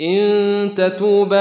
إن 0.00 0.74
تتوبا 0.74 1.38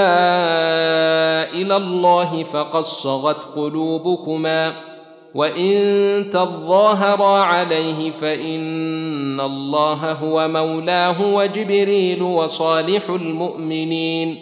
إلى 1.53 1.77
الله 1.77 2.43
فقد 2.43 2.83
صغت 2.83 3.45
قلوبكما 3.55 4.73
وإن 5.35 6.29
تظاهرا 6.33 7.39
عليه 7.39 8.11
فإن 8.11 9.39
الله 9.39 10.11
هو 10.11 10.47
مولاه 10.47 11.33
وجبريل 11.33 12.21
وصالح 12.21 13.09
المؤمنين 13.09 14.37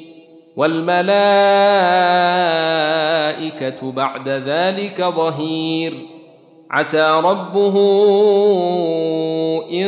والملائكة 0.55 1.07
بعد 3.91 4.29
ذلك 4.29 5.01
ظهير. 5.01 5.93
عسى 6.71 7.21
ربه 7.23 7.75
إن 9.71 9.87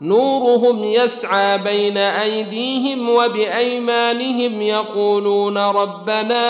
نورهم 0.00 0.84
يسعى 0.84 1.58
بين 1.58 1.98
أيديهم 1.98 3.10
وبأيمانهم 3.10 4.62
يقولون 4.62 5.58
ربنا 5.58 6.40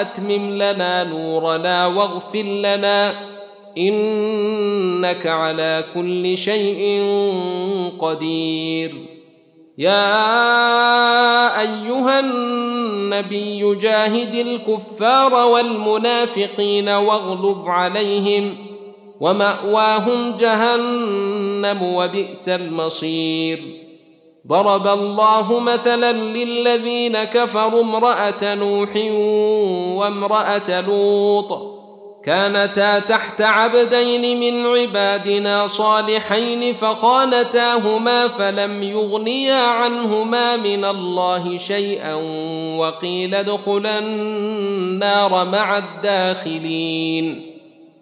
أتمم 0.00 0.62
لنا 0.62 1.04
نورنا 1.04 1.86
واغفر 1.86 2.42
لنا 2.42 3.12
إنك 3.78 5.26
على 5.26 5.84
كل 5.94 6.38
شيء 6.38 7.02
قدير. 8.00 8.94
يا 9.78 11.60
أيها 11.60 12.20
النبي 12.20 13.74
جاهد 13.74 14.34
الكفار 14.34 15.34
والمنافقين 15.34 16.88
واغلظ 16.88 17.68
عليهم 17.68 18.54
ومأواهم 19.20 20.36
جهنم 21.62 21.82
وبئس 21.82 22.48
المصير. 22.48 23.62
ضرب 24.46 24.86
الله 24.86 25.60
مثلا 25.60 26.12
للذين 26.12 27.24
كفروا 27.24 27.80
امرأة 27.80 28.54
نوح 28.54 28.96
وامرأة 29.98 30.80
لوط. 30.80 31.76
كانتا 32.24 32.98
تحت 32.98 33.42
عبدين 33.42 34.40
من 34.40 34.66
عبادنا 34.66 35.66
صالحين 35.66 36.74
فخانتاهما 36.74 38.28
فلم 38.28 38.82
يغنيا 38.82 39.60
عنهما 39.60 40.56
من 40.56 40.84
الله 40.84 41.58
شيئا 41.58 42.14
وقيل 42.78 43.34
ادخلا 43.34 43.98
النار 43.98 45.44
مع 45.44 45.78
الداخلين. 45.78 47.55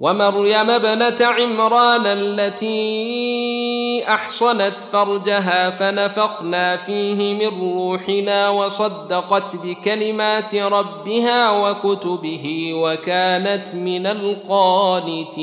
ومريم 0.00 0.70
ابنة 0.70 1.16
عمران 1.20 2.06
التي 2.06 4.04
أحصنت 4.08 4.80
فرجها 4.92 5.70
فنفخنا 5.70 6.76
فيه 6.76 7.34
من 7.34 7.60
روحنا 7.60 8.48
وصدقت 8.48 9.56
بكلمات 9.56 10.54
ربها 10.54 11.50
وكتبه 11.50 12.70
وكانت 12.74 13.74
من 13.74 14.06
القانتين. 14.06 15.42